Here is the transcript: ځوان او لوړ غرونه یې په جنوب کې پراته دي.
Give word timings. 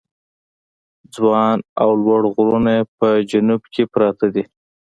ځوان 1.13 1.57
او 1.81 1.89
لوړ 2.03 2.21
غرونه 2.33 2.71
یې 2.77 2.83
په 2.97 3.07
جنوب 3.29 3.61
کې 3.73 3.83
پراته 3.93 4.27
دي. 4.33 4.43